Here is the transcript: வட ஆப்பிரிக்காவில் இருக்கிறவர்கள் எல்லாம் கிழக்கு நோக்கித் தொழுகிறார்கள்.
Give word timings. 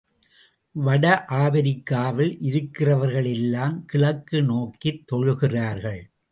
வட 0.75 1.05
ஆப்பிரிக்காவில் 1.27 2.33
இருக்கிறவர்கள் 2.41 3.29
எல்லாம் 3.35 3.85
கிழக்கு 3.85 4.43
நோக்கித் 4.43 5.03
தொழுகிறார்கள். 5.11 6.01